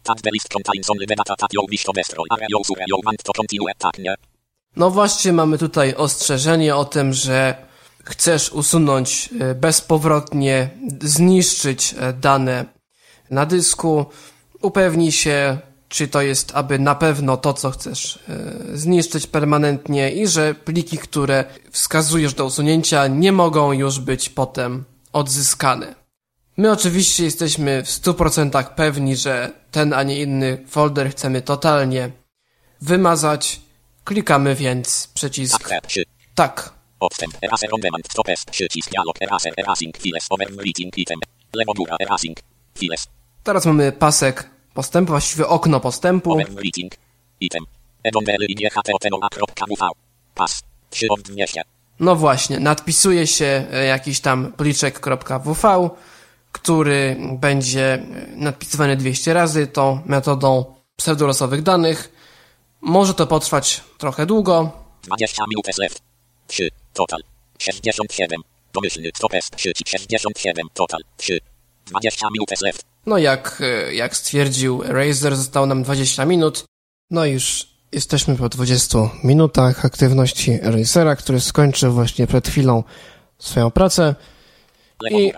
Tag 0.03 0.21
the 0.21 0.31
list 0.33 0.49
contains 0.49 0.89
only 0.89 1.07
the 1.07 1.15
data 1.15 1.35
that 1.35 1.53
you 1.53 1.61
wish 1.71 1.83
to 1.83 1.91
destroy. 1.93 2.25
Are 2.29 2.45
you 2.49 2.61
sure 2.67 2.83
you 2.87 2.97
want 3.05 3.23
to 3.23 3.33
continue? 3.33 3.73
Tak, 3.77 3.97
nie. 3.97 4.30
No 4.75 4.89
właśnie, 4.89 5.33
mamy 5.33 5.57
tutaj 5.57 5.95
ostrzeżenie 5.95 6.75
o 6.75 6.85
tym, 6.85 7.13
że 7.13 7.55
chcesz 8.03 8.51
usunąć 8.51 9.29
e, 9.39 9.55
bezpowrotnie, 9.55 10.69
zniszczyć 11.01 11.95
e, 11.97 12.13
dane 12.13 12.65
na 13.29 13.45
dysku. 13.45 14.05
Upewnij 14.61 15.11
się, 15.11 15.57
czy 15.89 16.07
to 16.07 16.21
jest 16.21 16.51
aby 16.55 16.79
na 16.79 16.95
pewno 16.95 17.37
to, 17.37 17.53
co 17.53 17.71
chcesz 17.71 18.19
e, 18.29 18.77
zniszczyć 18.77 19.27
permanentnie 19.27 20.11
i 20.11 20.27
że 20.27 20.53
pliki, 20.53 20.97
które 20.97 21.45
wskazujesz 21.71 22.33
do 22.33 22.45
usunięcia, 22.45 23.07
nie 23.07 23.31
mogą 23.31 23.71
już 23.71 23.99
być 23.99 24.29
potem 24.29 24.83
odzyskane. 25.13 25.95
My 26.57 26.71
oczywiście 26.71 27.23
jesteśmy 27.23 27.83
w 27.83 27.87
100% 27.87 28.63
pewni, 28.63 29.15
że 29.15 29.51
ten, 29.71 29.93
a 29.93 30.03
nie 30.03 30.21
inny 30.21 30.65
folder 30.67 31.11
chcemy 31.11 31.41
totalnie 31.41 32.11
wymazać. 32.81 33.61
Klikamy 34.03 34.55
więc 34.55 35.07
przycisk 35.13 35.69
tak. 36.35 36.73
Odstęp. 36.99 37.33
Eraser 37.41 37.69
on 37.73 37.81
demand. 37.81 38.07
Stop 38.11 38.29
S. 38.29 38.45
Przycisk 38.45 38.89
dialog. 38.89 39.15
Eraser. 39.21 39.53
Erasing. 39.57 39.97
Files. 39.97 40.27
Overwriting. 40.29 40.97
Item. 40.97 41.19
Lewo 41.53 41.73
góra. 41.73 41.95
Erasing. 41.99 42.37
Files. 42.77 43.07
Teraz 43.43 43.65
mamy 43.65 43.91
pasek 43.91 44.49
postępu, 44.73 45.11
właściwie 45.11 45.47
okno 45.47 45.79
postępu. 45.79 46.31
Overwriting. 46.31 46.95
Item. 47.39 47.63
Edon 48.03 48.23
DL 48.23 48.45
i 48.47 48.55
GHTOTNOA.WV. 48.55 49.89
Pas. 50.35 50.61
3 50.89 51.07
od 51.09 51.21
200. 51.21 51.61
No 51.99 52.15
właśnie, 52.15 52.59
nadpisuje 52.59 53.27
się 53.27 53.65
e, 53.71 53.85
jakiś 53.85 54.19
tam 54.19 54.51
pliczek.wv, 54.53 55.89
który 56.51 57.17
będzie 57.39 57.93
e, 57.93 58.01
nadpisywany 58.35 58.97
200 58.97 59.33
razy 59.33 59.67
tą 59.67 59.99
metodą 60.05 60.75
pseudolosowych 60.95 61.61
danych. 61.61 62.20
Może 62.81 63.13
to 63.13 63.27
potrwać 63.27 63.81
trochę 63.97 64.25
długo. 64.25 64.71
20 65.03 65.43
minut 65.49 65.77
left. 65.77 66.01
3. 66.47 66.69
Total. 66.93 67.19
67. 67.59 68.41
Domyślny. 68.73 69.09
Stop 69.15 69.33
S. 69.33 69.49
Przycisk 69.55 69.89
67. 69.89 70.67
Total. 70.73 71.01
3. 71.17 71.39
20 71.85 72.27
minut 72.33 72.61
left. 72.61 72.85
No 73.05 73.17
jak, 73.17 73.61
e, 73.61 73.93
jak 73.93 74.15
stwierdził 74.15 74.81
Razer, 74.83 75.35
zostało 75.35 75.65
nam 75.65 75.83
20 75.83 76.25
minut. 76.25 76.63
No 77.11 77.25
już 77.25 77.67
jesteśmy 77.91 78.35
po 78.35 78.49
20 78.49 78.97
minutach 79.23 79.85
aktywności 79.85 80.59
Razera, 80.61 81.15
który 81.15 81.39
skończył 81.39 81.93
właśnie 81.93 82.27
przed 82.27 82.47
chwilą 82.47 82.83
swoją 83.39 83.71
pracę. 83.71 84.15
I-. 85.11 85.33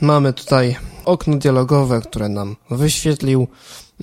Mamy 0.00 0.32
tutaj 0.32 0.76
okno 1.04 1.36
dialogowe, 1.36 2.00
które 2.00 2.28
nam 2.28 2.56
wyświetlił, 2.70 3.48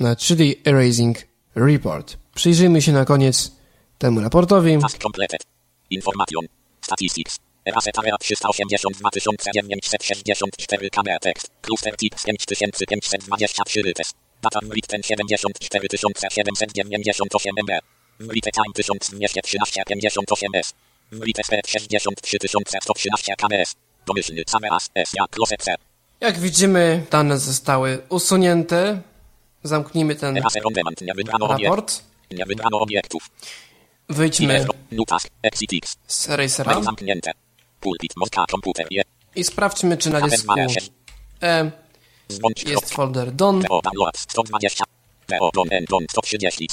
e, 0.02 0.16
czyli 0.16 0.56
Erasing 0.68 1.29
Report. 1.66 2.18
Przyjrzyjmy 2.36 2.82
się 2.82 2.92
na 2.92 3.06
koniec 3.06 3.52
temu 3.98 4.22
raportowi. 4.22 4.78
Task 4.82 4.98
completed. 4.98 5.42
Information. 5.90 6.46
Statistics. 6.82 7.38
Eraset 7.66 8.00
area 8.00 8.18
382 8.18 9.10
964 9.54 10.90
kb 10.90 11.20
tekst. 11.22 11.52
Cluster 11.62 11.96
tips 11.98 12.24
5523 12.24 13.82
rytes. 13.82 14.14
Data 14.42 14.60
writ 14.64 14.88
ten 14.88 15.04
74 15.04 15.88
798 16.30 17.52
MB. 17.64 17.72
Write 18.20 18.52
time 18.52 18.74
1213 18.74 19.84
58 19.88 20.56
S. 20.56 20.74
Write 21.12 21.44
speed 21.44 21.68
63 21.68 22.38
113 22.82 23.36
kbs. 23.36 23.76
Domyślny 24.06 24.44
as 24.72 24.90
S 24.96 25.12
jak 25.14 25.30
closet 25.30 25.64
C. 25.64 25.76
Jak 26.22 26.40
widzimy, 26.40 27.06
dane 27.12 27.38
zostały 27.38 28.02
usunięte. 28.10 29.02
Zamknijmy 29.64 30.16
ten 30.16 30.38
raport. 31.48 32.04
Nie 32.32 32.46
wybrano 32.46 32.80
obiektów. 32.80 33.30
Wyjdźmy 34.10 34.66
z. 36.08 36.28
Je. 38.92 39.04
i 39.36 39.44
sprawdźmy, 39.44 39.98
czy 39.98 40.10
na 40.10 40.22
dysku 40.22 40.54
E 41.42 41.72
jest 42.66 42.94
folder 42.94 43.32
Don. 43.32 43.64
PO 43.64 43.82
download 43.82 44.18
120. 44.18 44.84
PO 45.40 45.52
don 45.54 45.68
N 45.72 45.86
don 45.90 46.06
130. 46.10 46.68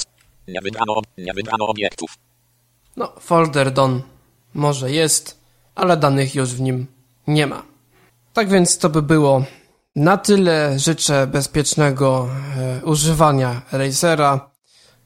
Nie 0.47 0.61
wybrano, 0.61 1.01
nie 1.17 1.33
wybrano 1.33 1.67
obiektów. 1.67 2.17
No, 2.95 3.13
folder 3.19 3.71
Don 3.71 4.01
może 4.53 4.91
jest, 4.91 5.39
ale 5.75 5.97
danych 5.97 6.35
już 6.35 6.49
w 6.49 6.61
nim 6.61 6.87
nie 7.27 7.47
ma. 7.47 7.63
Tak 8.33 8.49
więc 8.49 8.77
to 8.77 8.89
by 8.89 9.01
było 9.01 9.45
na 9.97 10.17
tyle. 10.17 10.79
Życzę 10.79 11.27
bezpiecznego 11.27 12.29
e, 12.57 12.85
używania 12.85 13.61
Racera 13.71 14.49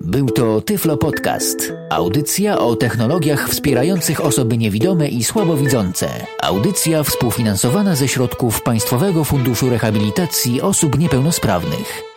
Był 0.00 0.30
to 0.30 0.60
Tyflo 0.60 0.96
Podcast. 0.96 1.72
Audycja 1.90 2.58
o 2.58 2.76
technologiach 2.76 3.48
wspierających 3.48 4.24
osoby 4.24 4.58
niewidome 4.58 5.08
i 5.08 5.24
słabowidzące. 5.24 6.08
Audycja 6.42 7.02
współfinansowana 7.02 7.94
ze 7.94 8.08
środków 8.08 8.62
Państwowego 8.62 9.24
Funduszu 9.24 9.70
Rehabilitacji 9.70 10.60
Osób 10.60 10.98
Niepełnosprawnych. 10.98 12.13